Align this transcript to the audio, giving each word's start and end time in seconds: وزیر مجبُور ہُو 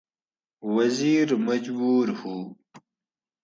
وزیر 0.73 1.27
مجبُور 1.45 2.07
ہُو 2.19 2.35